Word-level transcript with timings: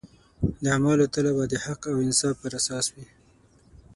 د 0.61 0.63
اعمالو 0.73 1.05
تله 1.13 1.31
به 1.37 1.43
د 1.49 1.53
حق 1.65 1.81
او 1.91 1.97
انصاف 2.07 2.35
پر 2.41 2.51
اساس 2.59 2.85
وي. 2.95 3.05